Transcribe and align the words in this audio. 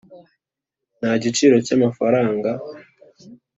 nta 0.99 1.11
giciro 1.23 1.55
cy’amafaranga 1.65 2.49